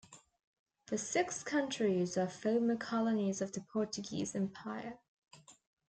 The 0.87 0.97
six 0.97 1.43
countries 1.43 2.17
are 2.17 2.27
former 2.27 2.75
colonies 2.75 3.39
of 3.39 3.51
the 3.51 3.61
Portuguese 3.61 4.33
Empire. 4.33 4.97